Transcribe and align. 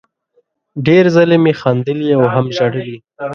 ډېر 0.85 1.05
ځلې 1.15 1.37
مې 1.43 1.53
خندلي 1.61 2.09
او 2.17 2.23
هم 2.33 2.45
ژړلي 2.57 2.97